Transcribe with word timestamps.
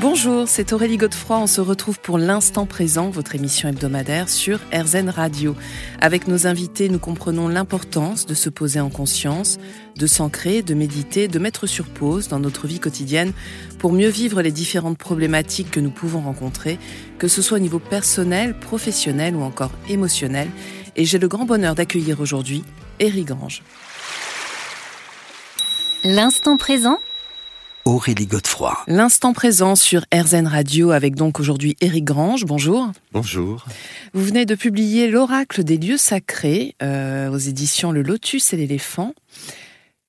Bonjour, 0.00 0.48
c'est 0.48 0.72
Aurélie 0.72 0.96
Godefroy. 0.96 1.36
On 1.36 1.46
se 1.46 1.60
retrouve 1.60 2.00
pour 2.00 2.16
l'instant 2.16 2.64
présent, 2.64 3.10
votre 3.10 3.34
émission 3.34 3.68
hebdomadaire 3.68 4.30
sur 4.30 4.58
RZN 4.72 5.10
Radio. 5.10 5.54
Avec 6.00 6.26
nos 6.26 6.46
invités, 6.46 6.88
nous 6.88 6.98
comprenons 6.98 7.48
l'importance 7.48 8.24
de 8.24 8.32
se 8.32 8.48
poser 8.48 8.80
en 8.80 8.88
conscience, 8.88 9.58
de 9.96 10.06
s'ancrer, 10.06 10.62
de 10.62 10.72
méditer, 10.72 11.28
de 11.28 11.38
mettre 11.38 11.66
sur 11.66 11.84
pause 11.84 12.28
dans 12.28 12.38
notre 12.38 12.66
vie 12.66 12.80
quotidienne 12.80 13.34
pour 13.78 13.92
mieux 13.92 14.08
vivre 14.08 14.40
les 14.40 14.52
différentes 14.52 14.96
problématiques 14.96 15.70
que 15.70 15.80
nous 15.80 15.90
pouvons 15.90 16.22
rencontrer, 16.22 16.78
que 17.18 17.28
ce 17.28 17.42
soit 17.42 17.58
au 17.58 17.60
niveau 17.60 17.78
personnel, 17.78 18.58
professionnel 18.58 19.36
ou 19.36 19.42
encore 19.42 19.72
émotionnel. 19.90 20.48
Et 20.96 21.04
j'ai 21.04 21.18
le 21.18 21.28
grand 21.28 21.44
bonheur 21.44 21.74
d'accueillir 21.74 22.22
aujourd'hui 22.22 22.64
Eric 23.00 23.26
Grange. 23.26 23.62
L'instant 26.04 26.56
présent 26.56 26.98
Aurélie 27.90 28.26
Godefroy. 28.26 28.78
L'instant 28.86 29.32
présent 29.32 29.74
sur 29.74 30.04
RZN 30.14 30.46
Radio 30.46 30.92
avec 30.92 31.16
donc 31.16 31.40
aujourd'hui 31.40 31.76
Éric 31.80 32.04
Grange. 32.04 32.44
Bonjour. 32.44 32.92
Bonjour. 33.10 33.66
Vous 34.14 34.24
venez 34.24 34.46
de 34.46 34.54
publier 34.54 35.10
L'Oracle 35.10 35.64
des 35.64 35.76
lieux 35.76 35.96
sacrés 35.96 36.76
euh, 36.84 37.28
aux 37.30 37.38
éditions 37.38 37.90
Le 37.90 38.02
Lotus 38.02 38.52
et 38.52 38.56
l'éléphant. 38.56 39.12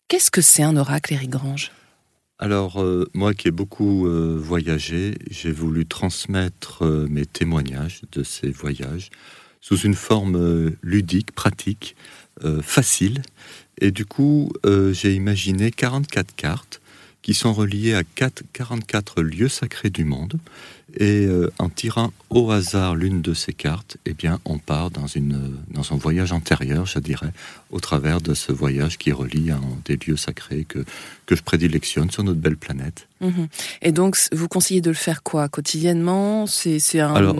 Qu'est-ce 0.09 0.30
que 0.30 0.41
c'est 0.41 0.62
un 0.62 0.77
oracle, 0.77 1.12
Éric 1.12 1.31
Grange? 1.31 1.71
Alors, 2.38 2.84
euh, 2.84 3.09
moi 3.16 3.34
qui 3.34 3.48
ai 3.48 3.52
beaucoup 3.52 4.05
euh, 4.05 4.38
voyagé, 4.40 5.16
j'ai 5.32 5.52
voulu 5.52 5.88
transmettre 5.88 6.85
euh, 6.85 7.07
mes 7.09 7.26
témoignages 7.26 8.01
de 8.12 8.21
ces 8.21 8.51
voyages 8.51 9.10
sous 9.60 9.77
une 9.77 9.95
forme 9.95 10.35
euh, 10.35 10.77
ludique, 10.82 11.32
pratique, 11.32 11.95
euh, 12.43 12.62
facile. 12.62 13.21
Et 13.79 13.91
du 13.91 14.05
coup, 14.05 14.51
euh, 14.66 14.91
j'ai 14.91 15.13
imaginé 15.13 15.71
44 15.71 16.35
cartes 16.35 16.80
qui 17.22 17.34
sont 17.34 17.54
reliées 17.54 17.94
à 17.94 18.04
4, 18.04 18.44
44 18.54 19.22
lieux 19.22 19.50
sacrés 19.50 19.90
du 19.90 20.05
monde. 20.05 20.40
Et 20.98 21.26
euh, 21.26 21.50
en 21.58 21.70
tirant 21.70 22.12
au 22.30 22.52
hasard 22.52 22.96
l'une 22.96 23.22
de 23.22 23.34
ces 23.34 23.54
cartes, 23.54 23.98
eh 24.05 24.13
bien, 24.13 24.40
on 24.44 24.58
part 24.58 24.91
dans, 24.91 25.08
une, 25.08 25.55
dans 25.70 25.94
un 25.94 25.96
voyage 25.96 26.34
antérieur, 26.34 26.86
je 26.86 27.00
dirais, 27.00 27.32
au 27.70 27.80
travers 27.80 28.20
de 28.20 28.34
ce 28.34 28.52
voyage 28.52 28.98
qui 28.98 29.12
relie 29.12 29.52
à 29.52 29.60
des 29.86 29.96
lieux 29.96 30.18
sacrés 30.18 30.66
que, 30.66 30.84
que 31.26 31.36
je 31.36 31.44
prédilectionne 31.44 32.12
sur 32.12 32.24
notre 32.24 32.40
belle 32.40 32.58
planète. 32.58 33.08
Mhm. 33.22 33.48
Et 33.82 33.91
donc, 33.94 34.18
vous 34.34 34.50
conseillez 34.50 34.82
de 34.82 34.90
le 34.90 34.96
faire 34.96 35.24
quoi 35.24 35.48
Quotidiennement? 35.48 36.46
C'est 36.46 36.80
c'est 36.80 37.00
un... 37.00 37.13
Alors, 37.13 37.38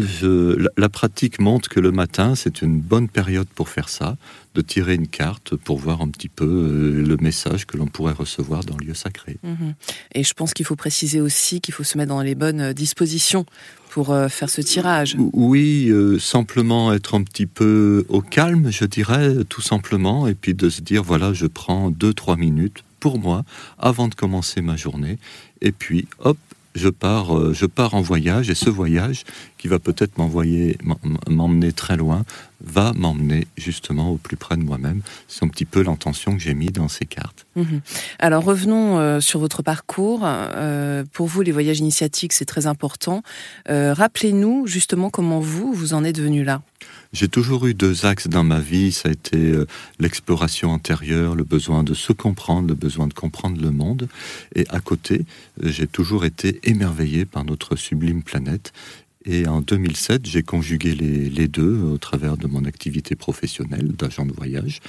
Je- 0.00 0.54
la, 0.56 0.70
la 0.76 0.88
pratique 0.88 1.40
montre 1.40 1.68
que 1.68 1.80
le 1.80 1.90
matin, 1.90 2.34
c'est 2.34 2.62
une 2.62 2.78
bonne 2.80 3.08
période 3.08 3.48
pour 3.54 3.68
faire 3.68 3.88
ça, 3.88 4.16
de 4.54 4.60
tirer 4.60 4.94
une 4.94 5.08
carte 5.08 5.54
pour 5.56 5.78
voir 5.78 6.00
un 6.02 6.08
petit 6.08 6.28
peu 6.28 6.44
euh, 6.46 7.02
le 7.06 7.16
message 7.18 7.66
que 7.66 7.76
l'on 7.76 7.86
pourrait 7.86 8.12
recevoir 8.12 8.64
dans 8.64 8.76
le 8.76 8.86
lieu 8.86 8.94
sacré. 8.94 9.36
Mhm. 9.42 9.74
Et 10.14 10.24
je 10.24 10.32
pense 10.34 10.54
qu'il 10.54 10.66
faut 10.66 10.76
préciser 10.76 11.20
aussi 11.20 11.60
qu'il 11.60 11.74
faut 11.74 11.84
se 11.84 11.96
mettre 11.98 12.08
dans 12.10 12.22
les 12.22 12.34
bonnes 12.34 12.60
euh, 12.60 12.72
dispositions 12.72 13.44
pour 13.90 14.10
euh, 14.12 14.28
faire 14.28 14.50
ce 14.50 14.60
tirage. 14.60 15.16
Oui, 15.32 15.88
euh, 15.90 16.18
simplement 16.18 16.92
être 16.92 17.14
un 17.14 17.22
petit 17.22 17.46
peu 17.46 18.04
au 18.08 18.20
calme, 18.20 18.70
je 18.70 18.84
dirais, 18.84 19.44
tout 19.48 19.62
simplement, 19.62 20.26
et 20.26 20.34
puis 20.34 20.54
de 20.54 20.68
se 20.70 20.80
dire, 20.82 21.02
voilà, 21.02 21.32
je 21.32 21.46
prends 21.46 21.90
deux, 21.90 22.12
trois 22.12 22.36
minutes 22.36 22.84
pour 23.00 23.18
moi 23.18 23.44
avant 23.78 24.08
de 24.08 24.14
commencer 24.14 24.60
ma 24.60 24.76
journée, 24.76 25.18
et 25.60 25.72
puis 25.72 26.06
hop, 26.18 26.36
je 26.78 26.88
pars, 26.88 27.36
euh, 27.36 27.52
je 27.52 27.66
pars 27.66 27.94
en 27.94 28.00
voyage, 28.00 28.48
et 28.50 28.54
ce 28.54 28.70
voyage 28.70 29.24
qui 29.58 29.68
va 29.68 29.78
peut-être 29.78 30.16
m'envoyer, 30.18 30.78
m'em- 30.82 31.18
m'emmener 31.28 31.72
très 31.72 31.96
loin, 31.96 32.24
va 32.60 32.92
m'emmener 32.94 33.46
justement 33.56 34.10
au 34.10 34.16
plus 34.16 34.36
près 34.36 34.56
de 34.56 34.62
moi-même. 34.62 35.02
C'est 35.28 35.44
un 35.44 35.48
petit 35.48 35.64
peu 35.64 35.82
l'intention 35.82 36.36
que 36.36 36.42
j'ai 36.42 36.54
mis 36.54 36.70
dans 36.70 36.88
ces 36.88 37.06
cartes. 37.06 37.46
Mhm. 37.56 37.80
Alors 38.18 38.44
revenons 38.44 38.98
euh, 38.98 39.20
sur 39.20 39.40
votre 39.40 39.62
parcours. 39.62 40.22
Euh, 40.24 41.04
pour 41.12 41.26
vous, 41.26 41.42
les 41.42 41.52
voyages 41.52 41.78
initiatiques, 41.78 42.32
c'est 42.32 42.44
très 42.44 42.66
important. 42.66 43.22
Euh, 43.68 43.94
Rappelez-nous 43.94 44.66
justement 44.66 45.10
comment 45.10 45.40
vous, 45.40 45.72
vous 45.72 45.94
en 45.94 46.04
êtes 46.04 46.18
venu 46.18 46.44
là. 46.44 46.62
J'ai 47.12 47.28
toujours 47.28 47.66
eu 47.66 47.74
deux 47.74 48.06
axes 48.06 48.28
dans 48.28 48.44
ma 48.44 48.60
vie. 48.60 48.92
Ça 48.92 49.08
a 49.08 49.12
été 49.12 49.54
l'exploration 49.98 50.74
intérieure, 50.74 51.34
le 51.34 51.44
besoin 51.44 51.82
de 51.82 51.94
se 51.94 52.12
comprendre, 52.12 52.68
le 52.68 52.74
besoin 52.74 53.06
de 53.06 53.14
comprendre 53.14 53.60
le 53.60 53.70
monde. 53.70 54.08
Et 54.54 54.66
à 54.68 54.80
côté, 54.80 55.24
j'ai 55.62 55.86
toujours 55.86 56.26
été 56.26 56.60
émerveillé 56.64 57.24
par 57.24 57.44
notre 57.44 57.76
sublime 57.76 58.22
planète. 58.22 58.72
Et 59.30 59.46
en 59.46 59.60
2007, 59.60 60.24
j'ai 60.24 60.42
conjugué 60.42 60.94
les, 60.94 61.48
deux 61.48 61.76
au 61.82 61.98
travers 61.98 62.38
de 62.38 62.46
mon 62.46 62.64
activité 62.64 63.14
professionnelle 63.14 63.88
d'agent 63.88 64.24
de 64.24 64.32
voyage. 64.32 64.80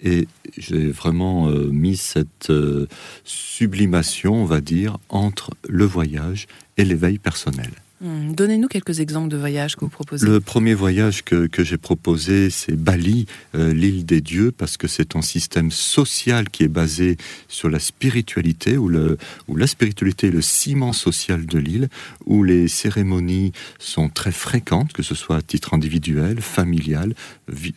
Et 0.00 0.28
j'ai 0.56 0.92
vraiment 0.92 1.48
euh, 1.48 1.66
mis 1.72 1.96
cette 1.96 2.50
euh, 2.50 2.86
sublimation, 3.24 4.34
on 4.34 4.44
va 4.44 4.60
dire, 4.60 4.98
entre 5.08 5.50
le 5.68 5.84
voyage 5.84 6.46
et 6.76 6.84
l'éveil 6.84 7.18
personnel. 7.18 7.70
Hmm. 8.02 8.32
Donnez-nous 8.32 8.68
quelques 8.68 9.00
exemples 9.00 9.28
de 9.28 9.36
voyages 9.36 9.76
que 9.76 9.80
vous 9.80 9.90
proposez. 9.90 10.26
Le 10.26 10.40
premier 10.40 10.72
voyage 10.72 11.22
que, 11.22 11.48
j'ai 11.58 11.76
proposé, 11.76 12.48
c'est 12.48 12.74
Bali, 12.74 13.26
euh, 13.54 13.74
l'île 13.74 14.06
des 14.06 14.22
dieux, 14.22 14.52
parce 14.52 14.78
que 14.78 14.88
c'est 14.88 15.16
un 15.16 15.22
système 15.22 15.70
social 15.70 16.48
qui 16.48 16.64
est 16.64 16.68
basé 16.68 17.18
sur 17.48 17.68
la 17.68 17.78
spiritualité, 17.78 18.78
où, 18.78 18.88
le, 18.88 19.18
la 19.54 19.66
spiritualité 19.66 20.28
est 20.28 20.32
le 20.32 20.40
ciment 20.40 20.94
social 20.94 21.44
de 21.44 21.58
l'île, 21.58 21.88
où 22.24 22.42
les 22.42 22.68
cérémonies 22.68 23.52
sont 23.78 24.08
très 24.08 24.32
fréquentes, 24.32 24.94
que 24.94 25.02
ce 25.02 25.14
soit 25.14 25.36
à 25.36 25.42
titre 25.42 25.74
individuel, 25.74 26.40
familial, 26.40 27.14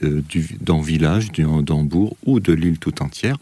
euh, 0.03 0.21
dans 0.61 0.79
village, 0.79 1.33
du, 1.33 1.43
dans 1.43 1.83
bourg 1.83 2.15
ou 2.25 2.39
de 2.39 2.53
l'île 2.53 2.79
tout 2.79 3.01
entière. 3.01 3.37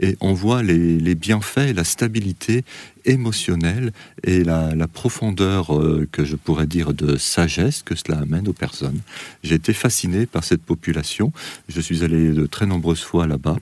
Et 0.00 0.16
on 0.20 0.32
voit 0.32 0.62
les, 0.62 0.98
les 0.98 1.14
bienfaits 1.14 1.74
la 1.74 1.84
stabilité 1.84 2.64
émotionnelle 3.04 3.92
et 4.24 4.44
la, 4.44 4.74
la 4.74 4.86
profondeur, 4.86 5.74
euh, 5.74 6.06
que 6.12 6.24
je 6.24 6.36
pourrais 6.36 6.66
dire, 6.66 6.92
de 6.92 7.16
sagesse 7.16 7.82
que 7.82 7.94
cela 7.94 8.18
amène 8.18 8.48
aux 8.48 8.52
personnes. 8.52 9.00
J'ai 9.42 9.54
été 9.54 9.72
fasciné 9.72 10.26
par 10.26 10.44
cette 10.44 10.62
population. 10.62 11.32
Je 11.68 11.80
suis 11.80 12.04
allé 12.04 12.30
de 12.30 12.46
très 12.46 12.66
nombreuses 12.66 13.00
fois 13.00 13.26
là-bas 13.26 13.56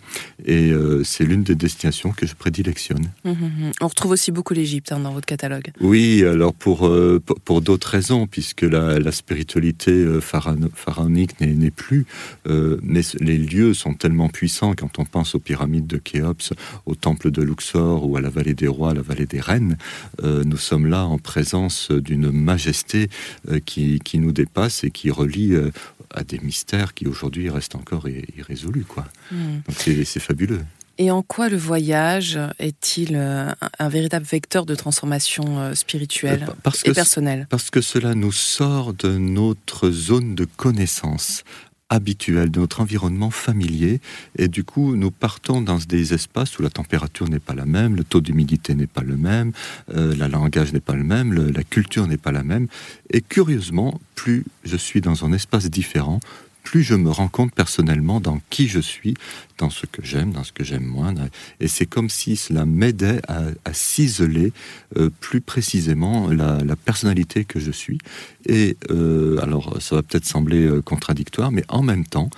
et 0.44 0.70
euh, 0.72 1.04
c'est 1.04 1.24
l'une 1.24 1.42
des 1.42 1.54
destinations 1.54 2.10
que 2.10 2.26
je 2.26 2.34
prédilectionne. 2.34 3.10
Mhm, 3.24 3.32
mhm. 3.32 3.72
On 3.80 3.88
retrouve 3.88 4.12
aussi 4.12 4.32
beaucoup 4.32 4.54
l'Égypte 4.54 4.92
hein, 4.92 5.00
dans 5.00 5.12
votre 5.12 5.26
catalogue. 5.26 5.70
Oui, 5.80 6.24
alors 6.24 6.54
pour, 6.54 6.86
euh, 6.86 7.22
pour, 7.44 7.60
d'autres 7.60 7.88
raisons, 7.88 8.26
puisque 8.26 8.62
la, 8.62 8.98
la 8.98 9.12
spiritualité 9.12 10.04
pharaon- 10.20 10.70
pharaonique 10.74 11.40
n'est 11.40 11.70
plus, 11.70 12.06
mais 12.46 13.00
les 13.20 13.38
lieux 13.38 13.74
sont 13.74 13.94
tellement 13.94 14.28
puissants 14.28 14.74
quand 14.74 14.98
on 14.98 15.04
pense 15.04 15.34
aux 15.34 15.38
pyramides 15.38 15.86
de 15.86 15.98
Khéops, 16.26 16.52
au 16.86 16.94
temple 16.94 17.30
de 17.30 17.42
Luxor 17.42 18.08
ou 18.08 18.16
à 18.16 18.20
la 18.20 18.30
vallée 18.30 18.54
des 18.54 18.68
rois, 18.68 18.94
la 18.94 19.02
vallée 19.02 19.26
des 19.26 19.40
reines. 19.40 19.76
Euh, 20.22 20.42
nous 20.44 20.56
sommes 20.56 20.86
là 20.86 21.04
en 21.04 21.18
présence 21.18 21.90
d'une 21.90 22.30
majesté 22.30 23.08
euh, 23.50 23.60
qui, 23.64 24.00
qui 24.00 24.18
nous 24.18 24.32
dépasse 24.32 24.84
et 24.84 24.90
qui 24.90 25.10
relie 25.10 25.52
euh, 25.52 25.70
à 26.14 26.24
des 26.24 26.38
mystères 26.38 26.94
qui 26.94 27.06
aujourd'hui 27.06 27.50
restent 27.50 27.74
encore 27.74 28.08
irrésolus. 28.08 28.84
Quoi. 28.84 29.04
Hmm. 29.30 29.60
Donc 29.66 29.76
c'est 29.78 30.20
fabuleux. 30.20 30.60
Et 30.98 31.10
en 31.10 31.20
quoi 31.20 31.50
le 31.50 31.58
voyage 31.58 32.38
est-il 32.58 33.16
un, 33.16 33.88
véritable 33.88 34.24
vecteur 34.24 34.64
de 34.64 34.74
transformation 34.74 35.74
spirituelle 35.74 36.46
parce 36.62 36.80
et 36.86 36.88
que 36.88 36.94
personnelle? 36.94 37.46
Parce 37.50 37.68
que 37.68 37.82
cela 37.82 38.14
nous 38.14 38.32
sort 38.32 38.94
de 38.94 39.18
notre 39.18 39.90
zone 39.90 40.34
de 40.34 40.46
connaissance 40.46 41.44
habituelle, 41.88 42.50
de 42.50 42.60
notre 42.60 42.80
environnement 42.80 43.30
familier, 43.30 44.00
et 44.36 44.48
du 44.48 44.64
coup 44.64 44.96
nous 44.96 45.10
partons 45.10 45.60
dans 45.60 45.78
des 45.78 46.14
espaces 46.14 46.58
où 46.58 46.62
la 46.62 46.70
température 46.70 47.28
n'est 47.28 47.38
pas 47.38 47.54
la 47.54 47.66
même, 47.66 47.94
le 47.96 48.04
taux 48.04 48.20
d'humidité 48.20 48.74
n'est 48.74 48.86
pas 48.86 49.02
le 49.02 49.16
même, 49.16 49.52
euh, 49.94 50.14
le 50.14 50.26
langage 50.26 50.72
n'est 50.72 50.80
pas 50.80 50.94
le 50.94 51.04
même, 51.04 51.32
la 51.32 51.64
culture 51.64 52.06
n'est 52.06 52.16
pas 52.16 52.32
la 52.32 52.42
même, 52.42 52.66
et 53.10 53.20
curieusement, 53.20 54.00
plus 54.14 54.44
je 54.64 54.76
suis 54.76 55.00
dans 55.00 55.24
un 55.24 55.32
espace 55.32 55.70
différent, 55.70 56.20
plus 56.66 56.82
je 56.82 56.96
me 56.96 57.12
rends 57.12 57.28
compte 57.28 57.54
personnellement 57.54 58.18
dans 58.20 58.40
qui 58.50 58.66
je 58.66 58.80
suis, 58.80 59.14
dans 59.56 59.70
ce 59.70 59.86
que 59.86 60.02
j'aime, 60.04 60.32
dans 60.32 60.42
ce 60.42 60.52
que 60.52 60.64
j'aime 60.64 60.84
moins. 60.84 61.14
Et 61.60 61.68
c'est 61.68 61.86
comme 61.86 62.10
si 62.10 62.34
cela 62.34 62.66
m'aidait 62.66 63.20
à, 63.28 63.44
à 63.64 63.72
ciseler 63.72 64.52
euh, 64.96 65.08
plus 65.20 65.40
précisément 65.40 66.28
la, 66.28 66.58
personnalité 66.84 67.44
que 67.44 67.60
je 67.60 67.70
suis. 67.70 67.98
Et 68.46 68.76
euh, 68.90 69.38
alors, 69.40 69.80
ça 69.80 69.94
va 69.94 70.02
peut-être 70.02 70.24
sembler 70.24 70.66
euh, 70.66 70.82
contradictoire, 70.82 71.52
mais 71.52 71.62
en 71.68 71.82
même 71.82 72.04
temps, 72.04 72.30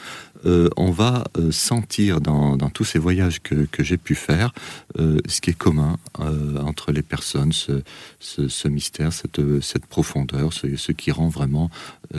euh, 0.44 0.69
on 0.76 0.90
va 0.90 1.25
euh, 1.37 1.50
sentir 1.50 2.20
dans, 2.20 2.56
dans 2.56 2.70
tous 2.70 2.85
ces 2.85 2.99
voyages 2.99 3.40
que, 3.40 3.67
que 3.67 3.82
j'ai 3.82 3.99
pu 3.99 4.14
faire 4.14 4.52
euh, 4.99 5.19
ce 5.26 5.40
qui 5.40 5.50
est 5.50 5.58
commun 5.58 5.99
euh, 6.20 6.58
entre 6.58 6.93
les 6.93 7.02
personnes, 7.02 7.52
ce, 7.52 7.82
ce, 8.20 8.49
ce 8.49 8.69
mystère, 8.69 9.12
cette, 9.12 9.40
cette 9.61 9.87
profondeur, 9.87 10.52
ce, 10.52 10.76
ce 10.76 10.93
qui 10.93 11.11
rend 11.11 11.29
vraiment 11.29 11.70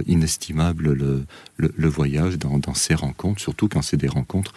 inestimable 0.08 0.94
le, 0.94 1.26
le, 1.58 1.74
le 1.76 1.88
voyage 1.88 2.38
dans, 2.38 2.60
dans 2.60 2.74
ces 2.74 2.94
rencontres, 2.94 3.42
surtout 3.42 3.68
quand 3.68 3.82
c'est 3.82 3.98
des 3.98 4.08
rencontres 4.08 4.54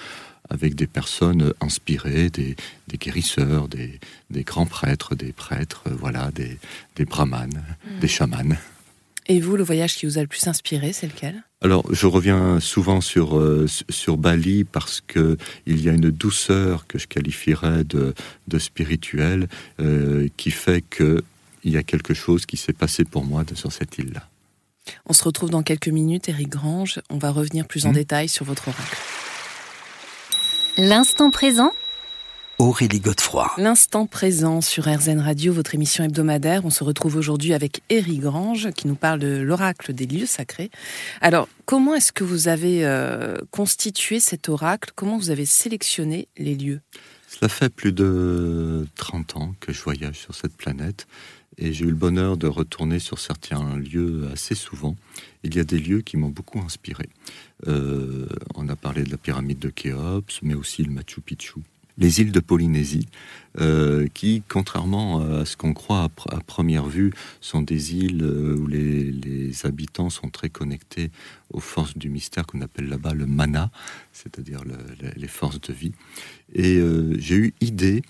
avec 0.51 0.75
des 0.75 0.87
personnes 0.87 1.55
inspirées, 1.61 2.29
des, 2.29 2.57
guérisseurs, 2.99 3.69
des, 3.69 3.99
grands 4.45 4.67
prêtres, 4.67 5.15
des 5.15 5.33
prêtres, 5.33 5.85
voilà, 5.91 6.31
des, 6.31 7.05
brahmanes, 7.05 7.63
mm. 7.85 8.01
des 8.01 8.09
chamans. 8.09 8.57
Et 9.27 9.41
vous, 9.41 9.57
le 9.57 9.65
voyage 9.65 9.97
qui 9.97 10.07
vous 10.07 10.19
a 10.19 10.21
le 10.21 10.27
plus 10.27 10.47
inspiré, 10.47 10.93
c'est 10.93 11.07
lequel? 11.07 11.43
Alors, 11.63 11.85
je 11.91 12.07
reviens 12.09 12.59
souvent 12.59 13.01
sur 13.01 13.39
euh, 13.39 13.67
sur 13.89 14.17
Bali 14.17 14.65
parce 14.65 15.01
que 15.01 15.37
il 15.65 15.81
y 15.81 15.89
a 15.89 15.93
une 15.93 16.11
douceur 16.11 16.89
que 16.89 16.99
je 16.99 17.07
qualifierais 17.07 17.85
de, 17.85 18.15
de 18.49 18.59
spirituelle 18.59 19.49
euh, 19.81 20.27
qui 20.37 20.51
fait 20.51 20.83
que 20.83 21.23
il 21.63 21.73
y 21.73 21.77
a 21.77 21.85
quelque 21.85 22.15
chose 22.15 22.47
qui 22.47 22.57
s'est 22.57 22.73
passé 22.73 23.05
pour 23.05 23.25
moi 23.25 23.45
sur 23.55 23.71
cette 23.71 23.97
île-là. 23.97 24.29
On 25.07 25.13
se 25.13 25.23
retrouve 25.23 25.51
dans 25.51 25.63
quelques 25.63 25.89
minutes, 25.89 26.29
Eric 26.29 26.49
Grange. 26.49 27.01
On 27.09 27.19
va 27.19 27.31
revenir 27.31 27.69
plus 27.69 27.87
en 27.87 27.91
hmm. 27.91 27.95
détail 27.95 28.29
sur 28.29 28.45
votre 28.45 28.67
oracle. 28.67 28.99
L'instant 30.79 31.31
présent 31.31 31.73
Aurélie 32.63 33.01
Godefroy. 33.01 33.51
L'instant 33.59 34.07
présent 34.07 34.61
sur 34.61 34.85
RZN 34.85 35.19
Radio, 35.19 35.53
votre 35.53 35.75
émission 35.75 36.05
hebdomadaire. 36.05 36.65
On 36.65 36.71
se 36.71 36.85
retrouve 36.85 37.17
aujourd'hui 37.17 37.55
avec 37.55 37.81
Éric 37.89 38.21
Grange 38.21 38.71
qui 38.71 38.87
nous 38.87 38.95
parle 38.95 39.19
de 39.19 39.39
l'oracle 39.39 39.93
des 39.93 40.07
lieux 40.07 40.27
sacrés. 40.27 40.71
Alors, 41.21 41.49
comment 41.67 41.97
est-ce 41.97 42.13
que 42.13 42.23
vous 42.23 42.47
avez 42.47 42.87
euh, 42.87 43.37
constitué 43.51 44.21
cet 44.21 44.49
oracle? 44.49 44.93
Comment 44.95 45.19
vous 45.19 45.31
avez 45.31 45.45
sélectionné 45.45 46.29
les 46.39 46.55
lieux? 46.55 46.81
Cela 47.27 47.49
fait 47.49 47.69
plus 47.69 47.91
de 47.91 48.87
30 48.95 49.37
ans 49.39 49.55
que 49.59 49.73
je 49.73 49.83
voyage 49.83 50.21
sur 50.21 50.37
cette 50.37 50.57
planète 50.57 51.09
et 51.59 51.73
j'ai 51.73 51.85
eu 51.85 51.89
le 51.89 51.95
bonheur 51.95 52.37
de 52.37 52.47
retourner 52.47 53.01
sur 53.01 53.19
certains 53.19 53.77
lieux 53.77 54.29
assez 54.33 54.55
souvent. 54.55 54.95
Il 55.43 55.57
y 55.57 55.59
a 55.59 55.65
des 55.65 55.81
lieux 55.81 56.03
qui 56.03 56.17
m'ont 56.17 56.29
beaucoup 56.29 56.61
inspiré. 56.61 57.09
Euh, 57.67 58.29
on 58.55 58.69
a 58.69 58.77
parlé 58.77 59.03
de 59.03 59.11
la 59.11 59.19
pyramide 59.19 59.59
de 59.59 59.69
Khéops, 59.69 60.39
mais 60.43 60.55
aussi 60.55 60.85
le 60.85 60.93
Machu 60.93 61.21
Picchu 61.23 61.59
les 61.99 62.21
îles 62.21 62.33
de 62.33 62.41
Polynésie, 62.41 63.07
euh, 63.61 64.07
qui, 64.15 64.43
contrairement 64.49 65.21
à 65.21 65.45
ce 65.45 65.57
qu'on 65.57 65.75
croit 65.75 66.09
à, 66.31 66.41
première 66.41 66.87
vue, 66.87 67.13
sont 67.41 67.61
des 67.61 67.95
îles 67.95 68.23
euh, 68.23 68.57
où 68.57 68.67
les, 68.67 69.13
habitants 69.65 70.09
sont 70.09 70.31
très 70.31 70.49
connectés 70.49 71.11
aux 71.53 71.61
forces 71.61 71.97
du 71.97 72.09
mystère 72.09 72.47
qu'on 72.47 72.63
appelle 72.63 72.89
là-bas 72.89 73.13
le 73.13 73.27
mana, 73.27 73.71
c'est-à-dire 74.13 74.63
les 75.15 75.29
forces 75.29 75.61
de 75.61 75.73
vie. 75.73 75.93
Et 76.55 76.79
euh, 76.79 77.15
j'ai 77.19 77.37
eu 77.37 77.55
idée 77.61 78.03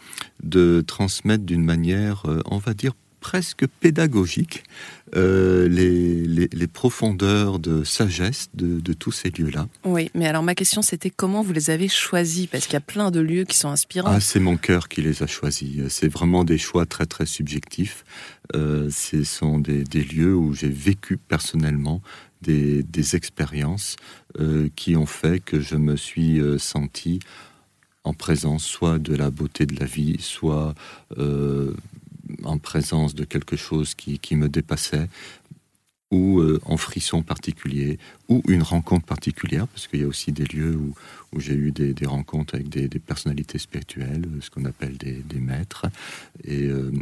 de 0.43 0.83
transmettre 0.87 1.45
d'une 1.45 1.65
manière, 1.65 2.23
on 2.47 2.59
va 2.59 2.75
dire, 2.75 2.95
presque 3.23 3.67
pédagogique 3.81 4.65
euh, 5.15 5.69
les, 5.69 6.27
les, 6.27 6.67
profondeurs 6.67 7.59
de 7.59 7.85
sagesse 7.85 8.49
de, 8.55 8.81
de 8.81 8.93
tous 8.95 9.13
ces 9.13 9.31
lieux-là. 9.31 9.69
Oui, 9.85 10.11
mais 10.15 10.27
alors 10.27 10.43
ma 10.43 10.55
question 10.55 10.81
c'était 10.81 11.11
comment 11.11 11.43
vous 11.43 11.53
les 11.53 11.71
avez 11.71 11.89
choisis? 11.89 12.47
Parce 12.47 12.65
qu'il 12.65 12.75
y 12.75 12.77
a 12.77 12.81
plein 12.81 13.11
de 13.11 13.21
lieux 13.21 13.45
qui 13.45 13.57
sont 13.57 13.69
inspirants. 13.69 14.11
Ah, 14.11 14.21
c'est 14.21 14.41
mon 14.41 14.57
cœur 14.57 14.89
qui 14.89 15.03
les 15.03 15.23
a 15.23 15.27
choisis. 15.27 15.83
C'est 15.89 16.09
vraiment 16.09 16.45
des 16.45 16.59
choix 16.59 16.87
très 16.87 17.07
très 17.07 17.27
subjectifs. 17.27 18.05
Euh, 18.55 18.89
ce 18.91 19.23
sont 19.23 19.59
des, 19.59 19.85
des, 19.85 20.03
lieux 20.03 20.35
où 20.35 20.55
j'ai 20.55 20.69
vécu 20.69 21.17
personnellement 21.19 22.01
des, 22.41 22.83
des 22.83 23.15
expériences 23.15 23.97
euh, 24.41 24.69
qui 24.77 24.97
ont 24.97 25.07
fait 25.07 25.41
que 25.41 25.61
je 25.61 25.77
me 25.77 25.97
suis 25.97 26.41
euh, 26.41 26.59
senti 26.59 27.21
en 28.05 28.15
présence 28.15 28.65
soit 28.65 28.99
de 28.99 29.15
la 29.15 29.31
beauté 29.31 29.65
de 29.65 29.79
la 29.79 29.87
vie, 29.87 30.17
soit 30.19 30.75
en 32.45 32.59
présence 32.59 33.15
de 33.15 33.25
quelque 33.25 33.57
chose 33.57 33.95
qui, 33.95 34.37
me 34.37 34.49
dépassait, 34.49 35.09
ou 36.11 36.41
euh, 36.41 36.61
en 36.67 36.77
frisson 36.77 37.23
particulier, 37.23 37.99
ou 38.29 38.43
une 38.49 38.63
rencontre 38.63 39.07
particulière, 39.07 39.67
parce 39.69 39.87
qu'il 39.87 40.01
y 40.01 40.05
a 40.05 40.07
aussi 40.07 40.31
des 40.33 40.45
lieux 40.45 40.77
où, 40.77 40.95
j'ai 41.39 41.55
eu 41.55 41.73
des, 41.73 42.07
rencontres 42.07 42.55
avec 42.57 42.69
des, 42.69 42.89
personnalités 42.99 43.59
spirituelles, 43.59 44.29
ce 44.41 44.51
qu'on 44.51 44.67
appelle 44.67 44.99
des, 44.99 45.41
maîtres. 45.41 45.87
Et 46.45 46.67
euh, 46.67 46.93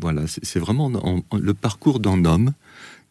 voilà, 0.00 0.22
c'est 0.26 0.58
vraiment 0.58 0.90
le 1.32 1.54
parcours 1.54 2.00
d'un 2.00 2.24
homme 2.24 2.54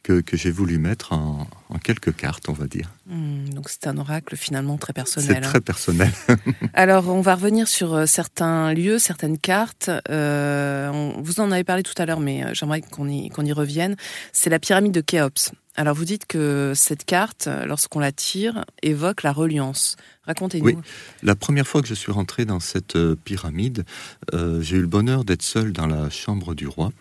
que, 0.03 0.21
j'ai 0.33 0.51
voulu 0.51 0.77
mettre 0.77 1.13
en, 1.13 1.47
quelques 1.81 2.15
cartes, 2.15 2.50
on 2.50 2.53
va 2.53 2.67
dire. 2.67 2.91
Hmm, 3.07 3.50
donc 3.50 3.69
c'est 3.69 3.88
un 3.88 3.97
oracle 3.97 4.35
finalement 4.35 4.77
très 4.77 4.94
personnel. 4.94 5.39
C'est 5.41 5.50
très 5.50 5.61
personnel. 5.61 6.11
Alors 6.73 7.07
on 7.09 7.21
va 7.21 7.35
revenir 7.35 7.67
sur 7.67 7.94
euh, 7.94 8.05
certains 8.05 8.73
lieux, 8.73 9.00
certaines 9.00 9.39
cartes. 9.39 9.89
Euh, 10.09 11.11
vous 11.17 11.39
en 11.39 11.51
avez 11.51 11.63
parlé 11.63 11.81
tout 11.81 11.94
à 11.97 12.05
l'heure, 12.05 12.19
mais 12.19 12.44
euh, 12.44 12.53
j'aimerais 12.53 12.81
qu'on 12.81 13.07
y, 13.07 13.29
qu'on 13.29 13.45
y 13.45 13.53
revienne. 13.53 13.95
C'est 14.33 14.50
la 14.50 14.59
pyramide 14.59 14.91
de 14.91 15.01
Khéops. 15.01 15.51
Alors 15.75 15.95
vous 15.95 16.05
dites 16.05 16.27
que 16.27 16.73
cette 16.75 17.03
carte, 17.03 17.50
lorsqu'on 17.65 18.00
la 18.00 18.11
tire, 18.11 18.63
évoque 18.83 19.23
la 19.23 19.31
reliance. 19.31 19.95
Racontez-nous. 20.27 20.65
Oui, 20.65 20.77
la 21.23 21.35
première 21.35 21.67
fois 21.67 21.81
que 21.81 21.88
je 21.88 21.95
suis 21.95 22.11
rentré 22.11 22.45
dans 22.45 22.59
cette 22.59 22.95
pyramide, 23.15 23.83
j'ai 24.31 24.77
eu 24.77 24.81
le 24.81 24.88
bonheur 24.88 25.25
d'être 25.25 25.41
seul 25.41 25.73
dans 25.73 25.88
la 25.88 26.11
chambre 26.11 26.53
du 26.53 26.67
roi. 26.67 26.91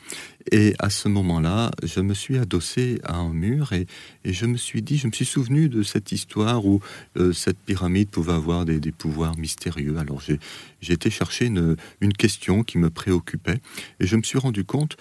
Et 0.50 0.74
à 0.78 0.90
ce 0.90 1.08
moment-là, 1.08 1.70
je 1.82 2.00
me 2.00 2.14
suis 2.14 2.38
adossé 2.38 3.00
à 3.04 3.16
un 3.16 3.32
mur 3.32 3.72
et, 3.72 3.86
je 4.24 4.46
me 4.46 4.56
suis 4.56 4.82
dit, 4.82 4.98
je 4.98 5.06
me 5.06 5.12
suis 5.12 5.24
souvenu 5.24 5.68
de 5.68 5.82
cette 5.82 6.12
histoire 6.12 6.64
où 6.64 6.80
euh, 7.16 7.32
cette 7.32 7.58
pyramide 7.58 8.08
pouvait 8.08 8.32
avoir 8.32 8.64
des, 8.64 8.80
pouvoirs 8.92 9.36
mystérieux. 9.36 9.96
Alors 9.98 10.20
j'ai 10.20 10.92
été 10.92 11.10
chercher 11.10 11.46
une, 11.46 11.76
question 12.18 12.62
qui 12.62 12.78
me 12.78 12.90
préoccupait 12.90 13.60
et 14.00 14.06
je 14.06 14.16
me 14.16 14.22
suis 14.22 14.38
rendu 14.38 14.64
compte 14.64 14.96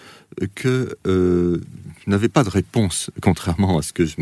que 0.54 0.96
euh, 1.06 1.60
je 2.04 2.10
n'avais 2.10 2.28
pas 2.28 2.42
de 2.42 2.48
réponse, 2.48 3.10
contrairement 3.22 3.78
à 3.78 3.82
ce 3.82 3.92
que 3.92 4.04
je 4.04 4.16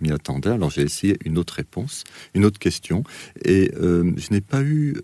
m'y 0.00 0.10
attendais. 0.10 0.50
Alors 0.50 0.70
j'ai 0.70 0.82
essayé 0.82 1.18
une 1.24 1.38
autre 1.38 1.54
réponse, 1.54 2.04
une 2.34 2.44
autre 2.44 2.58
question 2.58 3.04
et 3.44 3.70
euh, 3.76 4.12
je 4.16 4.32
n'ai 4.32 4.40
pas 4.40 4.62
eu, 4.62 4.96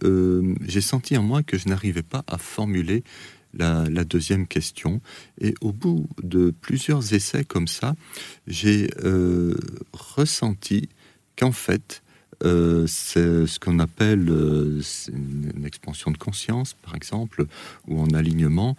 j'ai 0.67 0.81
senti 0.81 1.17
en 1.17 1.23
moi 1.23 1.43
que 1.43 1.59
je 1.59 1.69
n'arrivais 1.69 2.03
pas 2.03 2.25
à 2.27 2.39
formuler 2.39 3.03
la, 3.57 4.05
deuxième 4.05 4.47
question. 4.47 5.01
Et 5.41 5.55
au 5.61 5.73
bout 5.73 6.09
de 6.23 6.53
plusieurs 6.61 7.15
essais 7.15 7.45
comme 7.45 7.69
ça, 7.69 7.95
j'ai 8.47 8.89
euh, 9.05 9.57
ressenti 9.93 10.89
qu'en 11.37 11.53
fait, 11.53 12.03
euh, 12.45 12.85
c'est 12.89 13.47
ce 13.47 13.61
qu'on 13.61 13.79
appelle 13.79 14.29
euh, 14.29 14.81
une, 15.09 15.65
expansion 15.65 16.11
de 16.11 16.19
conscience, 16.19 16.75
par 16.75 16.95
exemple, 16.95 17.47
ou 17.87 18.01
en 18.01 18.11
alignement, 18.11 18.77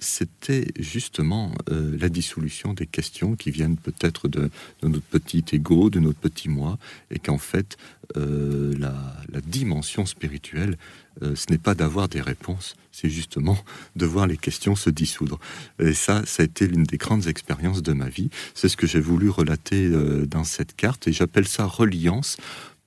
c'était 0.00 0.66
justement 0.78 1.52
la 1.70 2.08
dissolution 2.08 2.74
des 2.74 2.86
questions 2.86 3.36
qui 3.36 3.52
viennent 3.52 3.76
peut-être 3.76 4.26
de, 4.26 4.50
notre 4.82 5.04
petit 5.04 5.44
ego, 5.52 5.88
de 5.88 6.00
notre 6.00 6.18
petit 6.18 6.48
moi, 6.48 6.78
et 7.12 7.20
qu'en 7.20 7.38
fait, 7.38 7.76
la, 8.14 8.94
la, 9.32 9.40
dimension 9.40 10.06
spirituelle 10.06 10.76
euh, 11.22 11.34
ce 11.34 11.50
n'est 11.50 11.58
pas 11.58 11.74
d'avoir 11.74 12.08
des 12.08 12.20
réponses, 12.20 12.74
c'est 12.90 13.10
justement 13.10 13.58
de 13.96 14.06
voir 14.06 14.26
les 14.26 14.36
questions 14.36 14.74
se 14.74 14.90
dissoudre. 14.90 15.38
Et 15.78 15.92
ça, 15.92 16.22
ça 16.24 16.42
a 16.42 16.46
été 16.46 16.66
l'une 16.66 16.84
des 16.84 16.96
grandes 16.96 17.26
expériences 17.26 17.82
de 17.82 17.92
ma 17.92 18.08
vie. 18.08 18.30
C'est 18.54 18.68
ce 18.68 18.76
que 18.76 18.86
j'ai 18.86 19.00
voulu 19.00 19.28
relater 19.28 19.86
euh, 19.86 20.26
dans 20.26 20.44
cette 20.44 20.74
carte, 20.74 21.08
et 21.08 21.12
j'appelle 21.12 21.46
ça 21.46 21.66
reliance 21.66 22.36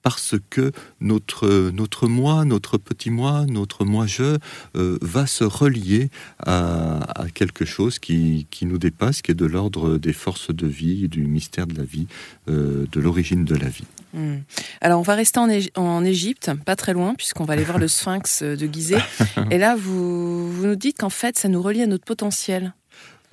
parce 0.02 0.36
que 0.52 0.72
notre, 1.02 1.72
notre 1.72 2.08
moi, 2.08 2.46
notre 2.46 2.78
petit 2.78 3.10
moi, 3.10 3.48
notre 3.48 3.86
moi-je 3.86 4.38
euh, 4.76 5.00
va 5.02 5.26
se 5.26 5.44
relier 5.44 6.12
à, 6.38 7.26
quelque 7.34 7.66
chose 7.66 7.98
qui, 7.98 8.46
qui, 8.52 8.68
nous 8.68 8.78
dépasse, 8.78 9.24
qui 9.24 9.32
est 9.32 9.36
de 9.36 9.48
l'ordre 9.48 9.98
des 9.98 10.14
forces 10.14 10.54
de 10.54 10.68
vie, 10.68 11.10
du 11.10 11.26
mystère 11.26 11.66
de 11.66 11.76
la 11.76 11.86
vie, 11.86 12.06
de 12.48 13.00
l'origine 13.00 13.46
de 13.46 13.56
la 13.56 13.68
vie. 13.68 13.86
Hmm. 14.16 14.40
Alors, 14.80 15.00
on 15.00 15.04
va 15.04 15.14
rester 15.14 15.40
en, 15.76 16.06
Égypte, 16.06 16.50
pas 16.66 16.78
très 16.78 16.94
loin, 16.94 17.14
puisqu'on 17.16 17.44
va 17.44 17.54
aller 17.54 17.66
voir 17.66 17.78
le 17.78 17.90
sphinx 17.90 18.44
de 18.44 18.66
Gizeh. 18.66 18.98
Et 19.52 19.58
là, 19.58 19.76
vous, 19.76 20.52
vous 20.52 20.66
nous 20.66 20.76
dites 20.76 20.98
qu'en 20.98 21.10
fait, 21.10 21.38
ça 21.38 21.50
nous 21.50 21.62
relie 21.62 21.82
à 21.82 21.88
notre 21.88 22.06
potentiel. 22.06 22.74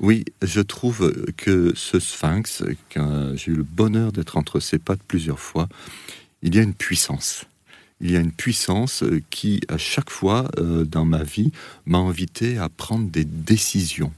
Oui, 0.01 0.25
je 0.43 0.61
trouve 0.61 1.13
que 1.37 1.73
ce 1.77 2.01
sphinx, 2.01 2.65
j'ai 3.35 3.53
eu 3.53 3.55
le 3.55 3.63
bonheur 3.63 4.11
d'être 4.11 4.37
entre 4.37 4.59
ses 4.59 4.79
pattes 4.79 5.03
plusieurs 5.07 5.39
fois, 5.39 5.69
il 6.43 6.57
y 6.57 6.59
a 6.59 6.63
une 6.63 6.75
puissance. 6.75 7.47
Il 8.03 8.11
y 8.11 8.17
a 8.17 8.21
une 8.21 8.33
puissance 8.33 9.05
qui, 9.31 9.61
à 9.69 9.79
chaque 9.79 10.11
fois 10.11 10.49
euh, 10.59 10.85
dans 10.85 11.05
ma 11.05 11.23
vie, 11.23 11.53
m'a 11.87 11.99
invité 11.99 12.59
à 12.59 12.69
prendre 12.69 13.09
des 13.09 13.25
décisions, 13.25 14.13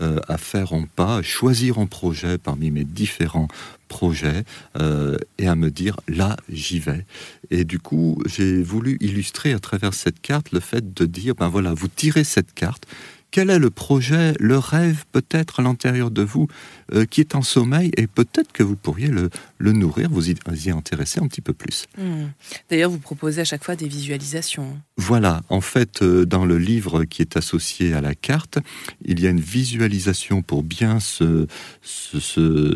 euh, 0.00 0.20
à 0.28 0.36
faire 0.36 0.74
un 0.74 0.84
pas, 0.84 1.16
à 1.16 1.22
choisir 1.22 1.78
un 1.78 1.86
projet 1.86 2.36
parmi 2.38 2.70
mes 2.70 2.84
différents 2.84 3.48
projets 3.88 4.44
euh, 4.78 5.16
et 5.38 5.48
à 5.48 5.56
me 5.56 5.70
dire 5.70 5.96
là 6.06 6.36
j'y 6.48 6.78
vais. 6.78 7.04
Et 7.50 7.64
du 7.64 7.78
coup 7.78 8.22
j'ai 8.26 8.62
voulu 8.62 8.96
illustrer 9.00 9.52
à 9.52 9.58
travers 9.58 9.94
cette 9.94 10.20
carte 10.20 10.52
le 10.52 10.60
fait 10.60 10.94
de 10.94 11.06
dire 11.06 11.34
ben 11.34 11.48
voilà 11.48 11.74
vous 11.74 11.88
tirez 11.88 12.24
cette 12.24 12.54
carte 12.54 12.86
quel 13.30 13.50
est 13.50 13.58
le 13.58 13.70
projet, 13.70 14.34
le 14.38 14.58
rêve 14.58 15.04
peut-être 15.12 15.60
à 15.60 15.62
l'intérieur 15.62 16.10
de 16.10 16.22
vous 16.22 16.48
euh, 16.92 17.04
qui 17.04 17.20
est 17.20 17.34
en 17.34 17.42
sommeil 17.42 17.90
et 17.96 18.06
peut-être 18.06 18.52
que 18.52 18.62
vous 18.62 18.76
pourriez 18.76 19.08
le, 19.08 19.30
nourrir, 19.58 20.08
vous 20.10 20.30
y, 20.30 20.36
intéresser 20.70 21.20
un 21.20 21.28
petit 21.28 21.40
peu 21.40 21.52
plus? 21.52 21.86
Hmm. 21.96 22.26
D'ailleurs, 22.68 22.90
vous 22.90 22.98
proposez 22.98 23.40
à 23.40 23.44
chaque 23.44 23.64
fois 23.64 23.76
des 23.76 23.88
visualisations. 23.88 24.78
Voilà, 24.96 25.42
en 25.48 25.60
fait, 25.60 26.02
euh, 26.02 26.26
dans 26.26 26.44
le 26.44 26.58
livre 26.58 27.04
qui 27.04 27.22
est 27.22 27.36
associé 27.36 27.94
à 27.94 28.00
la 28.00 28.14
carte, 28.14 28.58
il 29.04 29.20
y 29.20 29.26
a 29.26 29.30
une 29.30 29.40
visualisation 29.40 30.42
pour 30.42 30.62
bien 30.62 30.98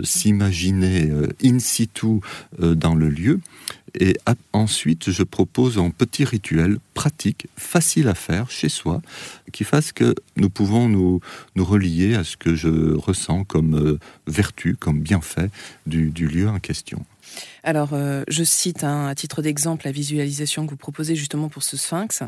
s'imaginer 0.05 1.11
euh, 1.11 1.29
in 1.43 1.59
situ 1.59 2.21
dans 2.59 2.95
le 2.95 3.09
lieu. 3.09 3.41
Et 4.01 4.17
ensuite, 4.53 5.11
je 5.11 5.23
propose 5.23 5.79
un 5.79 5.91
petit 5.91 6.25
rituel 6.25 6.79
pratique, 6.95 7.47
facile 7.57 8.09
à 8.09 8.15
faire 8.15 8.51
chez 8.51 8.69
soi, 8.69 9.01
qui 9.53 9.63
fasse 9.63 9.93
que 9.93 10.15
nous 10.37 10.51
pouvons 10.51 10.89
nous, 10.89 11.21
relier 11.57 12.15
à 12.15 12.25
ce 12.25 12.37
que 12.37 12.55
je 12.55 12.95
ressens 12.95 13.45
comme 13.45 13.75
euh, 13.75 13.99
vertu, 14.27 14.77
comme 14.77 15.01
bienfait 15.01 15.51
du 15.87 16.11
lieu 16.11 16.49
en 16.49 16.59
question. 16.59 17.05
Alors, 17.63 17.91
euh, 17.93 18.23
je 18.29 18.45
cite 18.45 18.85
hein, 18.85 19.07
à 19.07 19.15
titre 19.15 19.43
d'exemple 19.43 19.87
la 19.87 19.93
visualisation 19.93 20.67
que 20.67 20.71
vous 20.71 20.77
proposez 20.77 21.17
justement 21.17 21.49
pour 21.49 21.63
ce 21.63 21.77
sphinx. 21.77 22.23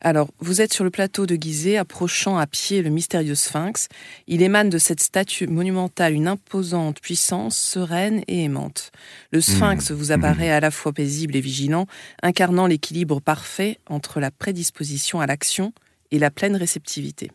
Alors, 0.00 0.28
vous 0.40 0.60
êtes 0.60 0.72
sur 0.72 0.84
le 0.84 0.90
plateau 0.90 1.26
de 1.26 1.36
Gizeh, 1.36 1.76
approchant 1.76 2.38
à 2.38 2.46
pied 2.46 2.82
le 2.82 2.90
mystérieux 2.90 3.34
sphinx. 3.34 3.88
Il 4.26 4.42
émane 4.42 4.70
de 4.70 4.78
cette 4.78 5.00
statue 5.00 5.46
monumentale 5.46 6.14
une 6.14 6.28
imposante 6.28 7.00
puissance 7.00 7.56
sereine 7.56 8.22
et 8.28 8.44
aimante. 8.44 8.90
Le 9.30 9.40
sphinx 9.40 9.90
mmh. 9.90 9.94
vous 9.94 10.12
apparaît 10.12 10.50
à 10.50 10.60
la 10.60 10.70
fois 10.70 10.92
paisible 10.92 11.36
et 11.36 11.40
vigilant, 11.40 11.86
incarnant 12.22 12.66
l'équilibre 12.66 13.20
parfait 13.20 13.78
entre 13.88 14.20
la 14.20 14.30
prédisposition 14.30 15.20
à 15.20 15.26
l'action 15.26 15.72
et 16.10 16.18
la 16.18 16.30
pleine 16.30 16.56
réceptivité. 16.56 17.30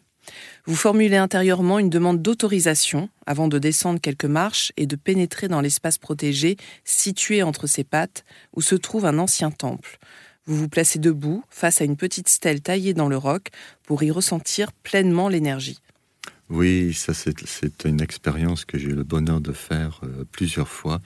Vous 0.66 0.76
formulez 0.76 1.18
intérieurement 1.18 1.80
une 1.80 1.90
demande 1.90 2.22
d'autorisation 2.22 3.10
avant 3.26 3.48
de 3.48 3.60
descendre 3.60 4.00
quelques 4.00 4.26
marches 4.26 4.72
et 4.78 4.86
de 4.86 4.96
pénétrer 4.96 5.48
dans 5.48 5.62
l'espace 5.62 5.98
protégé 5.98 6.58
situé 6.84 7.44
entre 7.44 7.68
ses 7.68 7.84
pattes 7.84 8.24
où 8.56 8.62
se 8.62 8.76
trouve 8.76 9.06
un 9.06 9.20
ancien 9.20 9.52
temple. 9.52 9.98
Vous 10.46 10.56
vous 10.56 10.70
placez 10.70 11.00
debout 11.00 11.44
face 11.50 11.82
à 11.82 11.86
une 11.86 11.98
petite 11.98 12.30
stèle 12.30 12.62
taillée 12.62 12.94
dans 12.94 13.08
le 13.08 13.18
roc 13.18 13.50
pour 13.84 14.02
y 14.04 14.12
ressentir 14.12 14.72
pleinement 14.72 15.30
l'énergie. 15.30 15.80
Oui, 16.50 16.94
ça 16.94 17.14
c'est 17.14 17.86
une 17.86 18.02
expérience 18.02 18.66
que 18.66 18.80
j'ai 18.80 18.88
eu 18.88 18.96
le 18.96 19.04
bonheur 19.04 19.40
de 19.40 19.52
faire 19.52 20.02
euh, 20.04 20.26
plusieurs 20.32 20.68
fois, 20.68 21.00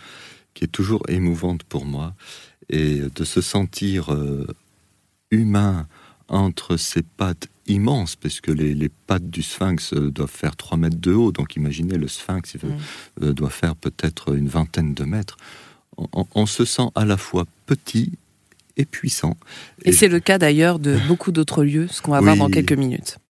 qui 0.53 0.63
est 0.63 0.67
toujours 0.67 1.03
émouvante 1.09 1.63
pour 1.63 1.85
moi, 1.85 2.15
et 2.69 3.01
de 3.13 3.23
se 3.25 3.41
sentir 3.41 4.13
euh, 4.13 4.47
humain 5.31 5.87
entre 6.29 6.77
ses 6.77 7.01
pattes 7.01 7.49
immense, 7.67 8.15
parce 8.15 8.41
que 8.41 8.51
les, 8.51 8.89
pattes 8.89 9.29
du 9.29 9.41
sphinx 9.41 9.93
euh, 9.93 10.11
doivent 10.11 10.29
faire 10.29 10.55
3 10.55 10.77
mètres 10.77 10.99
de 10.99 11.13
haut, 11.13 11.31
donc 11.31 11.55
imaginez 11.55 11.97
le 11.97 12.07
sphinx 12.07 12.55
euh, 13.21 13.33
doit 13.33 13.49
faire 13.49 13.75
peut-être 13.75 14.35
une 14.35 14.47
vingtaine 14.47 14.93
de 14.93 15.03
mètres. 15.03 15.37
On, 16.35 16.47
se 16.47 16.65
sent 16.65 16.89
à 16.95 17.05
la 17.05 17.17
fois 17.17 17.45
petit 17.67 18.13
et 18.77 18.85
puissant. 18.85 19.37
Et, 19.83 19.91
c'est 19.91 20.07
le 20.07 20.19
cas 20.19 20.39
d'ailleurs 20.39 20.79
de 20.79 20.97
beaucoup 21.07 21.31
d'autres 21.31 21.63
lieux, 21.63 21.87
ce 21.87 22.01
qu'on 22.01 22.11
va 22.11 22.21
voir 22.21 22.35
dans 22.35 22.49
quelques 22.49 22.73
minutes. 22.73 23.17